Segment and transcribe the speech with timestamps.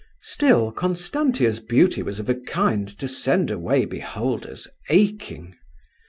[0.23, 5.53] Still Constantia's beauty was of a kind to send away beholders aching.